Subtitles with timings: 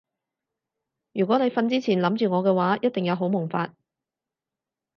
[1.13, 3.75] 如果你瞓之前諗住我嘅話一定有好夢發